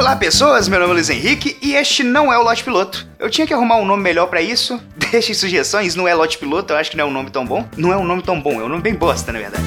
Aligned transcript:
Olá 0.00 0.16
pessoas, 0.16 0.66
meu 0.66 0.80
nome 0.80 0.92
é 0.92 0.94
Luiz 0.94 1.10
Henrique 1.10 1.58
e 1.60 1.74
este 1.74 2.02
não 2.02 2.32
é 2.32 2.38
o 2.38 2.42
Lote 2.42 2.64
Piloto. 2.64 3.06
Eu 3.18 3.28
tinha 3.28 3.46
que 3.46 3.52
arrumar 3.52 3.76
um 3.76 3.84
nome 3.84 4.02
melhor 4.02 4.28
para 4.28 4.40
isso. 4.40 4.82
Deixem 4.96 5.34
sugestões, 5.34 5.94
não 5.94 6.08
é 6.08 6.14
Lote 6.14 6.38
Piloto, 6.38 6.72
eu 6.72 6.78
acho 6.78 6.90
que 6.90 6.96
não 6.96 7.04
é 7.04 7.06
um 7.06 7.10
nome 7.10 7.30
tão 7.30 7.44
bom. 7.44 7.68
Não 7.76 7.92
é 7.92 7.98
um 7.98 8.04
nome 8.04 8.22
tão 8.22 8.40
bom, 8.40 8.58
é 8.58 8.64
um 8.64 8.68
nome 8.70 8.82
bem 8.82 8.94
bosta, 8.94 9.30
na 9.30 9.38
verdade. 9.38 9.62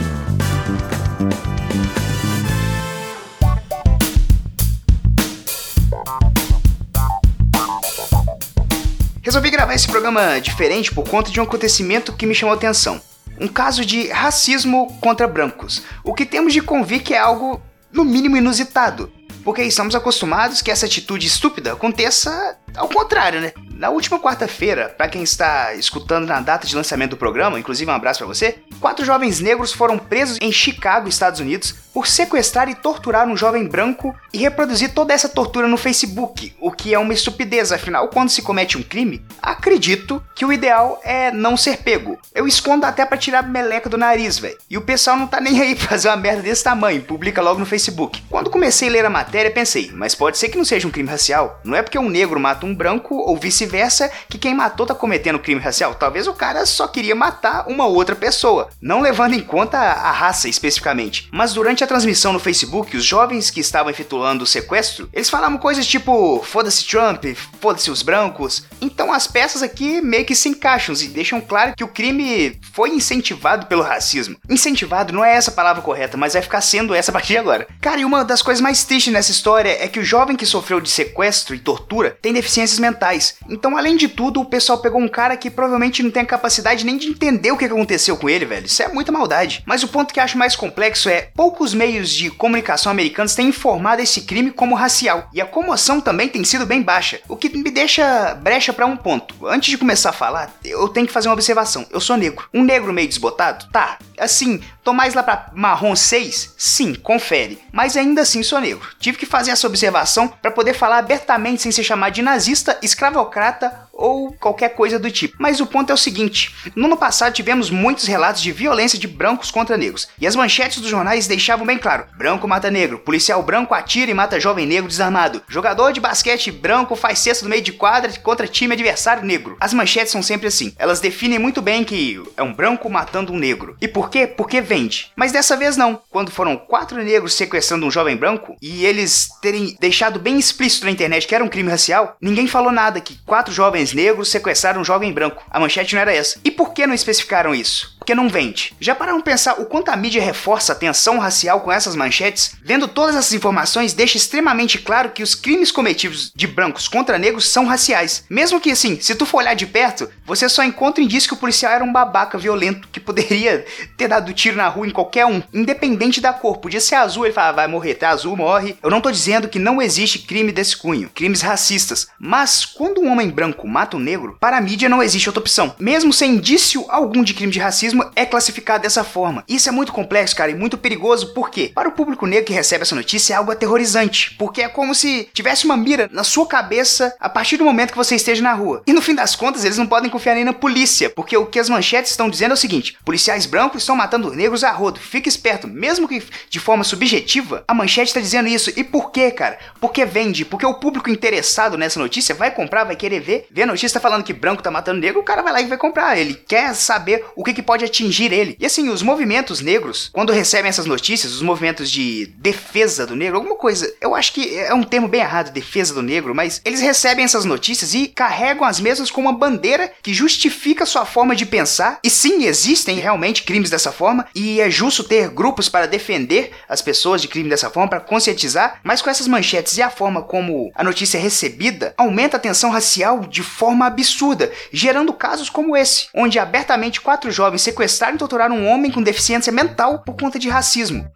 Resolvi 9.21 9.51
gravar 9.51 9.75
esse 9.75 9.87
programa 9.87 10.41
diferente 10.41 10.91
por 10.91 11.07
conta 11.07 11.29
de 11.29 11.39
um 11.39 11.43
acontecimento 11.43 12.11
que 12.11 12.25
me 12.25 12.33
chamou 12.33 12.55
a 12.55 12.57
atenção. 12.57 12.99
Um 13.39 13.47
caso 13.47 13.85
de 13.85 14.07
racismo 14.07 14.97
contra 14.99 15.27
brancos. 15.27 15.83
O 16.03 16.11
que 16.11 16.25
temos 16.25 16.53
de 16.53 16.61
convir 16.61 17.03
que 17.03 17.13
é 17.13 17.19
algo, 17.19 17.61
no 17.91 18.03
mínimo, 18.03 18.35
inusitado 18.35 19.11
porque 19.43 19.63
estamos 19.63 19.95
acostumados 19.95 20.61
que 20.61 20.71
essa 20.71 20.85
atitude 20.85 21.27
estúpida 21.27 21.73
aconteça 21.73 22.57
ao 22.75 22.87
contrário, 22.87 23.41
né? 23.41 23.53
Na 23.83 23.89
última 23.89 24.17
quarta-feira, 24.17 24.87
para 24.97 25.09
quem 25.09 25.23
está 25.23 25.73
escutando 25.73 26.25
na 26.25 26.39
data 26.39 26.65
de 26.65 26.73
lançamento 26.73 27.09
do 27.09 27.17
programa, 27.17 27.59
inclusive 27.59 27.91
um 27.91 27.93
abraço 27.93 28.19
para 28.19 28.27
você, 28.27 28.59
quatro 28.79 29.03
jovens 29.03 29.41
negros 29.41 29.73
foram 29.73 29.97
presos 29.97 30.37
em 30.39 30.53
Chicago, 30.53 31.09
Estados 31.09 31.41
Unidos, 31.41 31.75
por 31.93 32.07
sequestrar 32.07 32.67
e 32.69 32.75
torturar 32.75 33.27
um 33.27 33.37
jovem 33.37 33.67
branco 33.67 34.15
e 34.33 34.39
reproduzir 34.39 34.93
toda 34.93 35.13
essa 35.13 35.29
tortura 35.29 35.67
no 35.67 35.77
Facebook, 35.77 36.55
o 36.59 36.71
que 36.71 36.93
é 36.93 36.97
uma 36.97 37.13
estupidez, 37.13 37.71
afinal, 37.71 38.07
quando 38.07 38.29
se 38.29 38.41
comete 38.41 38.77
um 38.77 38.83
crime, 38.83 39.23
acredito 39.41 40.23
que 40.33 40.43
o 40.43 40.51
ideal 40.51 40.99
é 41.03 41.31
não 41.31 41.55
ser 41.55 41.77
pego. 41.77 42.17
Eu 42.33 42.47
escondo 42.47 42.85
até 42.85 43.05
para 43.05 43.17
tirar 43.17 43.43
meleca 43.43 43.89
do 43.89 43.97
nariz, 43.97 44.39
velho. 44.39 44.57
E 44.69 44.77
o 44.77 44.81
pessoal 44.81 45.15
não 45.15 45.27
tá 45.27 45.39
nem 45.39 45.61
aí 45.61 45.75
pra 45.77 45.89
fazer 45.89 46.07
uma 46.07 46.17
merda 46.17 46.41
desse 46.41 46.63
tamanho, 46.63 47.03
publica 47.03 47.41
logo 47.41 47.59
no 47.59 47.65
Facebook. 47.65 48.23
Quando 48.29 48.49
comecei 48.49 48.89
a 48.89 48.91
ler 48.91 49.05
a 49.05 49.09
matéria, 49.09 49.51
pensei, 49.51 49.91
mas 49.93 50.15
pode 50.15 50.37
ser 50.37 50.49
que 50.49 50.57
não 50.57 50.65
seja 50.65 50.87
um 50.87 50.91
crime 50.91 51.09
racial. 51.09 51.59
Não 51.63 51.75
é 51.75 51.83
porque 51.83 51.99
um 51.99 52.09
negro 52.09 52.39
mata 52.39 52.65
um 52.65 52.73
branco 52.73 53.15
ou 53.15 53.37
vice-versa 53.73 54.11
que 54.29 54.37
quem 54.37 54.53
matou 54.53 54.85
tá 54.85 54.93
cometendo 54.93 55.39
crime 55.39 55.59
racial. 55.59 55.95
Talvez 55.95 56.27
o 56.27 56.33
cara 56.33 56.65
só 56.65 56.87
queria 56.87 57.15
matar 57.15 57.65
uma 57.67 57.85
outra 57.85 58.15
pessoa, 58.15 58.69
não 58.79 59.01
levando 59.01 59.33
em 59.33 59.41
conta 59.41 59.77
a 59.77 60.11
raça 60.11 60.47
especificamente. 60.47 61.27
Mas 61.31 61.53
durante 61.53 61.83
a 61.83 61.87
transmissão 61.87 62.31
no 62.31 62.39
Facebook, 62.39 62.95
os 62.95 63.03
jovens 63.03 63.49
que 63.49 63.59
estavam 63.59 63.89
efetuando 63.89 64.43
o 64.43 64.47
sequestro, 64.47 65.09
eles 65.11 65.29
falavam 65.29 65.57
coisas 65.57 65.87
tipo 65.87 66.41
foda-se 66.43 66.85
Trump, 66.85 67.25
foda-se 67.59 67.89
os 67.89 68.01
brancos. 68.01 68.65
Então 68.79 69.11
as 69.11 69.25
peças 69.25 69.63
aqui 69.63 70.01
meio 70.01 70.25
que 70.25 70.35
se 70.35 70.49
encaixam 70.49 70.93
e 70.93 71.07
deixam 71.07 71.41
claro 71.41 71.73
que 71.75 71.83
o 71.83 71.87
crime 71.87 72.59
foi 72.73 72.89
incentivado 72.89 73.65
pelo 73.65 73.81
racismo. 73.81 74.37
Incentivado 74.49 75.13
não 75.13 75.25
é 75.25 75.33
essa 75.33 75.51
palavra 75.51 75.81
correta, 75.81 76.17
mas 76.17 76.33
vai 76.33 76.41
ficar 76.41 76.61
sendo 76.61 76.93
essa 76.93 77.11
a 77.11 77.13
partir 77.13 77.33
de 77.33 77.39
agora. 77.39 77.67
Cara, 77.81 78.01
e 78.01 78.05
uma 78.05 78.23
das 78.23 78.41
coisas 78.41 78.61
mais 78.61 78.83
tristes 78.83 79.11
nessa 79.11 79.31
história 79.31 79.83
é 79.83 79.87
que 79.87 79.99
o 79.99 80.03
jovem 80.03 80.35
que 80.35 80.45
sofreu 80.45 80.79
de 80.79 80.89
sequestro 80.89 81.55
e 81.55 81.59
tortura 81.59 82.17
tem 82.21 82.33
deficiências 82.33 82.79
mentais. 82.79 83.35
Então, 83.63 83.77
além 83.77 83.95
de 83.95 84.09
tudo, 84.09 84.41
o 84.41 84.45
pessoal 84.45 84.79
pegou 84.79 84.99
um 84.99 85.07
cara 85.07 85.37
que 85.37 85.49
provavelmente 85.49 86.03
não 86.03 86.11
tem 86.11 86.23
a 86.23 86.25
capacidade 86.25 86.85
nem 86.85 86.97
de 86.97 87.07
entender 87.07 87.49
o 87.49 87.57
que 87.57 87.63
aconteceu 87.63 88.17
com 88.17 88.29
ele, 88.29 88.43
velho. 88.43 88.65
Isso 88.65 88.83
é 88.83 88.89
muita 88.89 89.09
maldade. 89.09 89.63
Mas 89.65 89.81
o 89.83 89.87
ponto 89.87 90.13
que 90.13 90.19
acho 90.19 90.37
mais 90.37 90.53
complexo 90.53 91.07
é 91.07 91.29
poucos 91.33 91.73
meios 91.73 92.09
de 92.09 92.29
comunicação 92.29 92.91
americanos 92.91 93.35
têm 93.35 93.47
informado 93.47 94.01
esse 94.01 94.23
crime 94.23 94.51
como 94.51 94.75
racial, 94.75 95.29
e 95.33 95.39
a 95.39 95.45
comoção 95.45 96.01
também 96.01 96.27
tem 96.27 96.43
sido 96.43 96.65
bem 96.65 96.81
baixa, 96.81 97.21
o 97.29 97.37
que 97.37 97.55
me 97.55 97.71
deixa 97.71 98.35
brecha 98.35 98.73
para 98.73 98.85
um 98.85 98.97
ponto. 98.97 99.47
Antes 99.47 99.69
de 99.69 99.77
começar 99.77 100.09
a 100.09 100.13
falar, 100.13 100.53
eu 100.65 100.89
tenho 100.89 101.07
que 101.07 101.13
fazer 101.13 101.29
uma 101.29 101.33
observação. 101.33 101.85
Eu 101.89 102.01
sou 102.01 102.17
negro. 102.17 102.49
Um 102.53 102.65
negro 102.65 102.91
meio 102.91 103.07
desbotado? 103.07 103.69
Tá. 103.71 103.97
Assim, 104.19 104.61
tô 104.83 104.93
mais 104.93 105.13
lá 105.13 105.23
pra 105.23 105.49
marrom 105.53 105.95
6? 105.95 106.55
Sim, 106.57 106.93
confere. 106.93 107.61
Mas 107.71 107.95
ainda 107.95 108.21
assim 108.21 108.43
sou 108.43 108.59
negro. 108.59 108.87
Tive 108.99 109.17
que 109.17 109.25
fazer 109.25 109.51
essa 109.51 109.67
observação 109.67 110.27
para 110.27 110.51
poder 110.51 110.73
falar 110.73 110.97
abertamente 110.97 111.61
sem 111.61 111.71
ser 111.71 111.83
chamado 111.83 112.13
de 112.13 112.21
nazista, 112.21 112.77
escravocrata 112.81 113.82
ou 113.93 114.33
qualquer 114.33 114.69
coisa 114.69 114.97
do 114.97 115.11
tipo. 115.11 115.35
Mas 115.39 115.59
o 115.59 115.67
ponto 115.67 115.91
é 115.91 115.93
o 115.93 115.97
seguinte: 115.97 116.53
no 116.75 116.85
ano 116.85 116.97
passado 116.97 117.33
tivemos 117.33 117.69
muitos 117.69 118.05
relatos 118.05 118.41
de 118.41 118.51
violência 118.51 118.97
de 118.97 119.07
brancos 119.07 119.51
contra 119.51 119.77
negros, 119.77 120.07
e 120.19 120.25
as 120.25 120.35
manchetes 120.35 120.81
dos 120.81 120.89
jornais 120.89 121.27
deixavam 121.27 121.65
bem 121.65 121.77
claro: 121.77 122.05
branco 122.17 122.47
mata 122.47 122.71
negro, 122.71 122.99
policial 122.99 123.43
branco 123.43 123.73
atira 123.73 124.09
e 124.09 124.13
mata 124.13 124.39
jovem 124.39 124.65
negro 124.65 124.89
desarmado, 124.89 125.41
jogador 125.47 125.93
de 125.93 126.01
basquete 126.01 126.51
branco 126.51 126.95
faz 126.95 127.19
cesta 127.19 127.43
no 127.45 127.49
meio 127.49 127.61
de 127.61 127.71
quadra 127.71 128.11
contra 128.19 128.47
time 128.47 128.73
adversário 128.73 129.23
negro. 129.23 129.55
As 129.59 129.73
manchetes 129.73 130.11
são 130.11 130.23
sempre 130.23 130.47
assim, 130.47 130.73
elas 130.77 130.99
definem 130.99 131.37
muito 131.37 131.61
bem 131.61 131.83
que 131.83 132.21
é 132.35 132.41
um 132.43 132.53
branco 132.53 132.89
matando 132.89 133.31
um 133.31 133.37
negro. 133.37 133.77
E 133.79 133.87
por 133.87 134.09
quê? 134.09 134.25
Porque 134.25 134.61
vende. 134.61 135.11
Mas 135.15 135.31
dessa 135.31 135.55
vez 135.55 135.77
não. 135.77 136.01
Quando 136.09 136.31
foram 136.31 136.57
quatro 136.57 137.01
negros 137.03 137.33
sequestrando 137.33 137.85
um 137.85 137.91
jovem 137.91 138.15
branco 138.15 138.55
e 138.61 138.85
eles 138.85 139.29
terem 139.41 139.75
deixado 139.79 140.19
bem 140.19 140.37
explícito 140.39 140.85
na 140.85 140.91
internet 140.91 141.27
que 141.27 141.35
era 141.35 141.43
um 141.43 141.49
crime 141.49 141.69
racial, 141.69 142.17
ninguém 142.21 142.47
falou 142.47 142.71
nada 142.71 143.01
que 143.01 143.17
quatro 143.25 143.53
jovens 143.53 143.82
negros 143.91 144.29
sequestraram 144.29 144.81
um 144.81 144.85
jovem 144.85 145.11
branco. 145.11 145.43
A 145.49 145.59
manchete 145.59 145.95
não 145.95 146.01
era 146.01 146.13
essa. 146.13 146.39
E 146.43 146.51
por 146.51 146.73
que 146.73 146.85
não 146.85 146.93
especificaram 146.93 147.53
isso? 147.53 147.95
Porque 147.97 148.13
não 148.13 148.29
vende. 148.29 148.73
Já 148.79 148.93
pararam 148.93 149.21
pensar 149.21 149.61
o 149.61 149.65
quanto 149.65 149.89
a 149.89 149.95
mídia 149.95 150.21
reforça 150.21 150.73
a 150.73 150.75
tensão 150.75 151.17
racial 151.17 151.61
com 151.61 151.71
essas 151.71 151.95
manchetes? 151.95 152.55
Vendo 152.63 152.87
todas 152.87 153.15
essas 153.15 153.33
informações, 153.33 153.93
deixa 153.93 154.17
extremamente 154.17 154.77
claro 154.77 155.11
que 155.11 155.23
os 155.23 155.33
crimes 155.33 155.71
cometidos 155.71 156.31
de 156.35 156.45
brancos 156.45 156.87
contra 156.87 157.17
negros 157.17 157.47
são 157.47 157.65
raciais. 157.65 158.25
Mesmo 158.29 158.59
que 158.59 158.71
assim, 158.71 158.99
se 158.99 159.15
tu 159.15 159.25
for 159.25 159.37
olhar 159.37 159.53
de 159.53 159.65
perto, 159.65 160.09
você 160.25 160.47
só 160.49 160.63
encontra 160.63 161.03
indício 161.03 161.29
que 161.29 161.33
o 161.33 161.37
policial 161.37 161.71
era 161.71 161.83
um 161.83 161.91
babaca 161.91 162.37
violento 162.37 162.87
que 162.89 162.99
poderia 162.99 163.65
ter 163.97 164.07
dado 164.07 164.33
tiro 164.33 164.57
na 164.57 164.67
rua 164.67 164.85
em 164.85 164.91
qualquer 164.91 165.25
um, 165.25 165.41
independente 165.53 166.21
da 166.21 166.33
cor. 166.33 166.57
Podia 166.57 166.81
ser 166.81 166.95
azul, 166.95 167.25
ele 167.25 167.33
fala, 167.33 167.49
ah, 167.49 167.51
vai 167.53 167.67
morrer, 167.67 167.95
tá 167.95 168.09
azul, 168.09 168.35
morre. 168.35 168.77
Eu 168.83 168.89
não 168.89 169.01
tô 169.01 169.09
dizendo 169.11 169.47
que 169.47 169.59
não 169.59 169.81
existe 169.81 170.19
crime 170.19 170.51
desse 170.51 170.75
cunho, 170.75 171.09
crimes 171.13 171.41
racistas. 171.41 172.07
Mas 172.19 172.65
quando 172.65 173.01
um 173.01 173.11
homem 173.11 173.29
branco 173.29 173.67
mata 173.73 173.97
negro, 173.99 174.37
para 174.39 174.57
a 174.57 174.61
mídia 174.61 174.89
não 174.89 175.03
existe 175.03 175.29
outra 175.29 175.41
opção. 175.41 175.75
Mesmo 175.79 176.13
sem 176.13 176.35
indício 176.35 176.85
algum 176.89 177.23
de 177.23 177.33
crime 177.33 177.51
de 177.51 177.59
racismo, 177.59 177.73
racismo 177.73 178.11
é 178.15 178.25
classificado 178.25 178.83
dessa 178.83 179.03
forma. 179.03 179.43
Isso 179.47 179.67
é 179.67 179.71
muito 179.71 179.91
complexo, 179.91 180.35
cara, 180.35 180.51
e 180.51 180.55
muito 180.55 180.77
perigoso, 180.77 181.33
porque 181.33 181.71
para 181.73 181.89
o 181.89 181.91
público 181.91 182.25
negro 182.25 182.45
que 182.45 182.53
recebe 182.53 182.83
essa 182.83 182.95
notícia 182.95 183.33
é 183.33 183.37
algo 183.37 183.51
aterrorizante, 183.51 184.35
porque 184.37 184.61
é 184.61 184.67
como 184.67 184.93
se 184.93 185.27
tivesse 185.33 185.65
uma 185.65 185.75
mira 185.75 186.09
na 186.11 186.23
sua 186.23 186.45
cabeça 186.45 187.15
a 187.19 187.27
partir 187.27 187.57
do 187.57 187.65
momento 187.65 187.91
que 187.91 187.97
você 187.97 188.15
esteja 188.15 188.41
na 188.41 188.53
rua. 188.53 188.83
E 188.85 188.93
no 188.93 189.01
fim 189.01 189.15
das 189.15 189.35
contas, 189.35 189.65
eles 189.65 189.77
não 189.77 189.87
podem 189.87 190.09
confiar 190.09 190.35
nem 190.35 190.45
na 190.45 190.53
polícia, 190.53 191.09
porque 191.09 191.35
o 191.35 191.45
que 191.45 191.59
as 191.59 191.69
manchetes 191.69 192.11
estão 192.11 192.29
dizendo 192.29 192.51
é 192.51 192.53
o 192.53 192.57
seguinte: 192.57 192.97
policiais 193.03 193.45
brancos 193.45 193.81
estão 193.81 193.95
matando 193.95 194.33
negros 194.33 194.63
a 194.63 194.71
rodo. 194.71 194.99
Fique 194.99 195.27
esperto, 195.27 195.67
mesmo 195.67 196.07
que 196.07 196.21
de 196.49 196.59
forma 196.59 196.83
subjetiva, 196.83 197.63
a 197.67 197.73
manchete 197.73 198.09
está 198.09 198.19
dizendo 198.19 198.47
isso. 198.47 198.71
E 198.75 198.83
por 198.83 199.11
quê, 199.11 199.31
cara? 199.31 199.57
Porque 199.79 200.05
vende, 200.05 200.45
porque 200.45 200.65
o 200.65 200.75
público 200.75 201.09
interessado 201.09 201.77
nessa 201.77 201.99
notícia 201.99 202.35
vai 202.35 202.51
comprar, 202.51 202.83
vai 202.83 202.95
querer 202.95 203.19
ver. 203.19 203.47
Ver 203.51 203.62
a 203.63 203.67
notícia 203.67 203.99
falando 203.99 204.23
que 204.23 204.33
branco 204.33 204.63
tá 204.63 204.71
matando 204.71 204.99
negro, 204.99 205.19
o 205.19 205.23
cara 205.23 205.41
vai 205.41 205.53
lá 205.53 205.61
e 205.61 205.65
vai 205.65 205.77
comprar. 205.77 206.17
Ele 206.17 206.33
quer 206.33 206.73
saber 206.73 207.25
o 207.35 207.43
que, 207.43 207.53
que 207.53 207.61
pode 207.61 207.73
pode 207.73 207.85
atingir 207.85 208.31
ele. 208.31 208.55
E 208.59 208.65
assim, 208.65 208.89
os 208.89 209.01
movimentos 209.01 209.59
negros, 209.59 210.09
quando 210.13 210.31
recebem 210.31 210.69
essas 210.69 210.85
notícias, 210.85 211.33
os 211.33 211.41
movimentos 211.41 211.89
de 211.89 212.27
defesa 212.37 213.05
do 213.05 213.15
negro, 213.15 213.37
alguma 213.37 213.55
coisa, 213.55 213.91
eu 213.99 214.15
acho 214.15 214.33
que 214.33 214.57
é 214.57 214.73
um 214.73 214.83
termo 214.83 215.07
bem 215.07 215.21
errado, 215.21 215.51
defesa 215.51 215.93
do 215.93 216.01
negro, 216.01 216.33
mas 216.33 216.61
eles 216.63 216.81
recebem 216.81 217.25
essas 217.25 217.45
notícias 217.45 217.93
e 217.93 218.07
carregam 218.07 218.65
as 218.65 218.79
mesmas 218.79 219.11
com 219.11 219.21
uma 219.21 219.33
bandeira 219.33 219.91
que 220.01 220.13
justifica 220.13 220.85
sua 220.85 221.05
forma 221.05 221.35
de 221.35 221.45
pensar. 221.45 221.99
E 222.03 222.09
sim, 222.09 222.45
existem 222.45 222.99
realmente 222.99 223.43
crimes 223.43 223.69
dessa 223.69 223.91
forma, 223.91 224.25
e 224.35 224.61
é 224.61 224.69
justo 224.69 225.03
ter 225.03 225.29
grupos 225.29 225.67
para 225.67 225.87
defender 225.87 226.51
as 226.69 226.81
pessoas 226.81 227.21
de 227.21 227.27
crime 227.27 227.49
dessa 227.49 227.69
forma, 227.69 227.89
para 227.89 227.99
conscientizar, 227.99 228.79
mas 228.83 229.01
com 229.01 229.09
essas 229.09 229.27
manchetes 229.27 229.77
e 229.77 229.81
a 229.81 229.89
forma 229.89 230.21
como 230.21 230.71
a 230.75 230.83
notícia 230.83 231.17
é 231.17 231.21
recebida, 231.21 231.93
aumenta 231.97 232.37
a 232.37 232.39
tensão 232.39 232.69
racial 232.69 233.21
de 233.21 233.41
forma 233.53 233.85
absurda, 233.85 234.51
gerando 234.71 235.13
casos 235.13 235.49
como 235.49 235.77
esse, 235.77 236.07
onde 236.13 236.39
abertamente 236.39 236.99
quatro 236.99 237.31
jovens 237.31 237.61
se 237.61 237.65
sequestrar 237.65 238.13
e 238.13 238.17
torturar 238.17 238.51
um 238.51 238.67
homem 238.67 238.91
com 238.91 239.01
deficiência 239.01 239.51
mental 239.51 239.99
por 239.99 240.15
conta 240.15 240.37
de 240.37 240.49
racismo. 240.49 241.09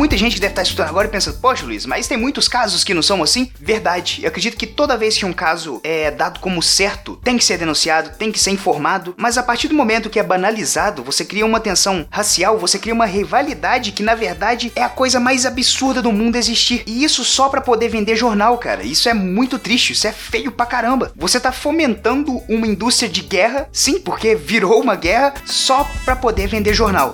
Muita 0.00 0.16
gente 0.16 0.36
que 0.36 0.40
deve 0.40 0.52
estar 0.52 0.62
escutando 0.62 0.88
agora 0.88 1.08
e 1.08 1.10
pensando, 1.10 1.36
poxa, 1.40 1.66
Luiz, 1.66 1.84
mas 1.84 2.08
tem 2.08 2.16
muitos 2.16 2.48
casos 2.48 2.82
que 2.82 2.94
não 2.94 3.02
são 3.02 3.22
assim? 3.22 3.50
Verdade. 3.60 4.20
Eu 4.22 4.28
acredito 4.28 4.56
que 4.56 4.66
toda 4.66 4.96
vez 4.96 5.18
que 5.18 5.26
um 5.26 5.32
caso 5.32 5.78
é 5.84 6.10
dado 6.10 6.40
como 6.40 6.62
certo, 6.62 7.16
tem 7.22 7.36
que 7.36 7.44
ser 7.44 7.58
denunciado, 7.58 8.16
tem 8.16 8.32
que 8.32 8.38
ser 8.38 8.50
informado, 8.50 9.14
mas 9.18 9.36
a 9.36 9.42
partir 9.42 9.68
do 9.68 9.74
momento 9.74 10.08
que 10.08 10.18
é 10.18 10.22
banalizado, 10.22 11.04
você 11.04 11.22
cria 11.22 11.44
uma 11.44 11.60
tensão 11.60 12.06
racial, 12.10 12.56
você 12.58 12.78
cria 12.78 12.94
uma 12.94 13.04
rivalidade 13.04 13.92
que 13.92 14.02
na 14.02 14.14
verdade 14.14 14.72
é 14.74 14.82
a 14.82 14.88
coisa 14.88 15.20
mais 15.20 15.44
absurda 15.44 16.00
do 16.00 16.10
mundo 16.10 16.36
existir. 16.36 16.82
E 16.86 17.04
isso 17.04 17.22
só 17.22 17.50
para 17.50 17.60
poder 17.60 17.90
vender 17.90 18.16
jornal, 18.16 18.56
cara. 18.56 18.82
Isso 18.82 19.06
é 19.06 19.12
muito 19.12 19.58
triste, 19.58 19.92
isso 19.92 20.06
é 20.06 20.12
feio 20.12 20.50
pra 20.50 20.64
caramba. 20.64 21.12
Você 21.14 21.38
tá 21.38 21.52
fomentando 21.52 22.42
uma 22.48 22.66
indústria 22.66 23.06
de 23.06 23.20
guerra, 23.20 23.68
sim, 23.70 24.00
porque 24.00 24.34
virou 24.34 24.80
uma 24.80 24.96
guerra 24.96 25.34
só 25.44 25.86
para 26.06 26.16
poder 26.16 26.46
vender 26.46 26.72
jornal. 26.72 27.12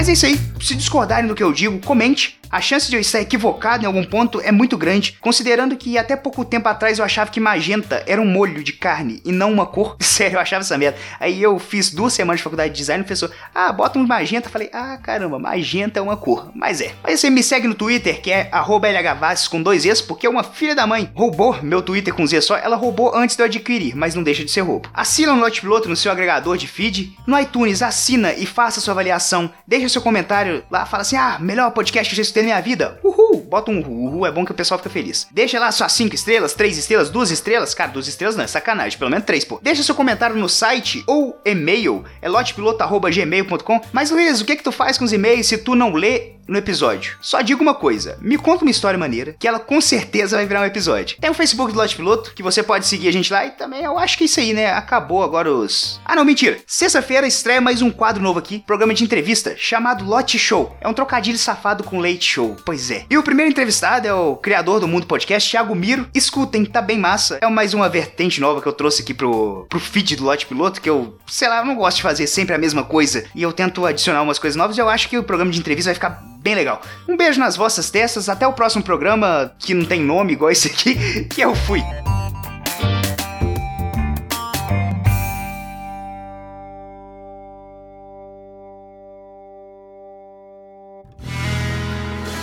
Mas 0.00 0.08
é 0.08 0.12
isso 0.12 0.24
aí. 0.24 0.40
Se 0.62 0.74
discordarem 0.74 1.28
do 1.28 1.34
que 1.34 1.42
eu 1.42 1.52
digo, 1.52 1.78
comente. 1.80 2.39
A 2.50 2.60
chance 2.60 2.90
de 2.90 2.96
eu 2.96 3.00
estar 3.00 3.20
equivocado 3.20 3.84
em 3.84 3.86
algum 3.86 4.02
ponto 4.02 4.40
é 4.40 4.50
muito 4.50 4.76
grande, 4.76 5.16
considerando 5.20 5.76
que 5.76 5.96
até 5.96 6.16
pouco 6.16 6.44
tempo 6.44 6.68
atrás 6.68 6.98
eu 6.98 7.04
achava 7.04 7.30
que 7.30 7.38
magenta 7.38 8.02
era 8.08 8.20
um 8.20 8.26
molho 8.26 8.64
de 8.64 8.72
carne 8.72 9.22
e 9.24 9.30
não 9.30 9.52
uma 9.52 9.66
cor. 9.66 9.96
Sério, 10.02 10.34
eu 10.34 10.40
achava 10.40 10.62
essa 10.62 10.76
merda. 10.76 10.98
Aí 11.20 11.40
eu 11.40 11.60
fiz 11.60 11.92
duas 11.92 12.12
semanas 12.12 12.40
de 12.40 12.44
faculdade 12.44 12.72
de 12.72 12.78
design 12.78 13.02
e 13.02 13.04
o 13.04 13.06
professor, 13.06 13.30
ah, 13.54 13.72
bota 13.72 14.00
um 14.00 14.06
magenta. 14.06 14.48
Falei, 14.48 14.68
ah, 14.72 14.98
caramba, 15.00 15.38
magenta 15.38 16.00
é 16.00 16.02
uma 16.02 16.16
cor. 16.16 16.50
Mas 16.52 16.80
é. 16.80 16.92
Mas 17.04 17.20
você 17.20 17.30
me 17.30 17.40
segue 17.40 17.68
no 17.68 17.74
Twitter, 17.74 18.20
que 18.20 18.32
é 18.32 18.50
LHVasses 18.52 19.46
com 19.46 19.62
dois 19.62 19.84
Es, 19.84 20.00
porque 20.00 20.26
uma 20.26 20.42
filha 20.42 20.74
da 20.74 20.88
mãe 20.88 21.08
roubou 21.14 21.62
meu 21.62 21.80
Twitter 21.80 22.12
com 22.12 22.26
Z 22.26 22.40
só. 22.40 22.56
Ela 22.56 22.74
roubou 22.74 23.14
antes 23.14 23.36
de 23.36 23.42
eu 23.42 23.46
adquirir, 23.46 23.94
mas 23.94 24.16
não 24.16 24.24
deixa 24.24 24.44
de 24.44 24.50
ser 24.50 24.62
roubo. 24.62 24.88
Assina 24.92 25.32
o 25.32 25.36
Note 25.36 25.60
Piloto 25.60 25.88
no 25.88 25.94
seu 25.94 26.10
agregador 26.10 26.56
de 26.56 26.66
feed. 26.66 27.16
No 27.28 27.38
iTunes, 27.38 27.80
assina 27.80 28.32
e 28.32 28.44
faça 28.44 28.80
sua 28.80 28.92
avaliação. 28.92 29.52
Deixa 29.64 29.88
seu 29.88 30.02
comentário 30.02 30.64
lá, 30.68 30.84
fala 30.84 31.02
assim, 31.02 31.16
ah, 31.16 31.38
melhor 31.38 31.70
podcast 31.70 32.08
que 32.08 32.14
eu 32.14 32.24
já 32.24 32.28
na 32.40 32.46
minha 32.46 32.60
vida. 32.60 32.98
Uhul! 33.02 33.46
Bota 33.48 33.70
um 33.70 33.80
uhul, 33.80 34.26
é 34.26 34.30
bom 34.30 34.44
que 34.44 34.52
o 34.52 34.54
pessoal 34.54 34.78
fica 34.78 34.90
feliz. 34.90 35.26
Deixa 35.30 35.58
lá 35.58 35.70
suas 35.72 35.92
5 35.92 36.14
estrelas, 36.14 36.54
3 36.54 36.78
estrelas, 36.78 37.10
2 37.10 37.30
estrelas. 37.30 37.74
Cara, 37.74 37.90
2 37.90 38.08
estrelas 38.08 38.36
não, 38.36 38.44
é 38.44 38.46
sacanagem, 38.46 38.98
pelo 38.98 39.10
menos 39.10 39.26
3, 39.26 39.44
pô. 39.44 39.60
Deixa 39.62 39.82
seu 39.82 39.94
comentário 39.94 40.36
no 40.36 40.48
site 40.48 41.02
ou 41.06 41.40
e-mail, 41.44 42.04
é 42.20 42.28
lotepiloto.gmail.com. 42.28 43.80
Mas 43.92 44.10
Luiz, 44.10 44.40
o 44.40 44.44
que 44.44 44.56
que 44.56 44.62
tu 44.62 44.72
faz 44.72 44.98
com 44.98 45.04
os 45.04 45.12
e-mails 45.12 45.46
se 45.46 45.58
tu 45.58 45.74
não 45.74 45.92
lê 45.92 46.32
no 46.50 46.58
episódio. 46.58 47.16
Só 47.20 47.40
digo 47.40 47.62
uma 47.62 47.74
coisa: 47.74 48.18
me 48.20 48.36
conta 48.36 48.64
uma 48.64 48.70
história 48.70 48.98
maneira, 48.98 49.34
que 49.38 49.46
ela 49.46 49.60
com 49.60 49.80
certeza 49.80 50.36
vai 50.36 50.46
virar 50.46 50.62
um 50.62 50.66
episódio. 50.66 51.16
Tem 51.20 51.30
o 51.30 51.34
Facebook 51.34 51.72
do 51.72 51.78
Lote 51.78 51.96
Piloto, 51.96 52.34
que 52.34 52.42
você 52.42 52.62
pode 52.62 52.86
seguir 52.86 53.08
a 53.08 53.12
gente 53.12 53.32
lá, 53.32 53.46
e 53.46 53.52
também 53.52 53.84
eu 53.84 53.98
acho 53.98 54.18
que 54.18 54.24
é 54.24 54.26
isso 54.26 54.40
aí, 54.40 54.52
né? 54.52 54.72
Acabou 54.72 55.22
agora 55.22 55.50
os. 55.52 56.00
Ah, 56.04 56.16
não, 56.16 56.24
mentira. 56.24 56.58
Sexta-feira 56.66 57.26
estreia 57.26 57.60
mais 57.60 57.80
um 57.80 57.90
quadro 57.90 58.22
novo 58.22 58.38
aqui, 58.38 58.62
programa 58.66 58.92
de 58.92 59.04
entrevista, 59.04 59.54
chamado 59.56 60.04
Lote 60.04 60.38
Show. 60.38 60.76
É 60.80 60.88
um 60.88 60.92
trocadilho 60.92 61.38
safado 61.38 61.84
com 61.84 62.00
Late 62.00 62.24
Show. 62.24 62.56
Pois 62.64 62.90
é. 62.90 63.04
E 63.08 63.16
o 63.16 63.22
primeiro 63.22 63.50
entrevistado 63.50 64.06
é 64.08 64.12
o 64.12 64.36
criador 64.36 64.80
do 64.80 64.88
Mundo 64.88 65.06
Podcast, 65.06 65.48
Thiago 65.48 65.74
Miro. 65.74 66.08
Escutem, 66.12 66.64
tá 66.64 66.82
bem 66.82 66.98
massa. 66.98 67.38
É 67.40 67.48
mais 67.48 67.74
uma 67.74 67.88
vertente 67.88 68.40
nova 68.40 68.60
que 68.60 68.66
eu 68.66 68.72
trouxe 68.72 69.02
aqui 69.02 69.14
pro, 69.14 69.66
pro 69.68 69.78
feed 69.78 70.16
do 70.16 70.24
Lote 70.24 70.46
Piloto, 70.46 70.80
que 70.80 70.90
eu, 70.90 71.16
sei 71.26 71.48
lá, 71.48 71.58
eu 71.58 71.64
não 71.64 71.76
gosto 71.76 71.98
de 71.98 72.02
fazer 72.02 72.26
sempre 72.26 72.54
a 72.54 72.58
mesma 72.58 72.82
coisa. 72.82 73.24
E 73.34 73.42
eu 73.42 73.52
tento 73.52 73.84
adicionar 73.86 74.22
umas 74.22 74.38
coisas 74.38 74.56
novas. 74.56 74.76
Eu 74.76 74.88
acho 74.88 75.08
que 75.08 75.18
o 75.18 75.22
programa 75.22 75.52
de 75.52 75.58
entrevista 75.58 75.90
vai 75.90 75.94
ficar 75.94 76.22
bem 76.50 76.54
legal. 76.54 76.80
Um 77.08 77.16
beijo 77.16 77.38
nas 77.38 77.56
vossas 77.56 77.90
testas, 77.90 78.28
até 78.28 78.46
o 78.46 78.52
próximo 78.52 78.82
programa 78.82 79.52
que 79.58 79.72
não 79.72 79.84
tem 79.84 80.00
nome 80.00 80.32
igual 80.32 80.50
esse 80.50 80.68
aqui, 80.68 81.24
que 81.30 81.40
eu 81.40 81.54
fui. 81.54 81.82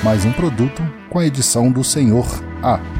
Mais 0.04 0.24
um 0.24 0.31
produto 0.31 0.81
com 1.09 1.19
a 1.19 1.25
edição 1.25 1.69
do 1.69 1.83
Senhor 1.83 2.25
A. 2.63 2.97